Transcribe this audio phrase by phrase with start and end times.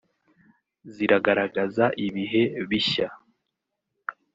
[0.93, 3.09] ziragaragaza ibihe bishya